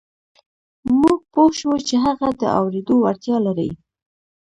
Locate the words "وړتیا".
2.99-3.37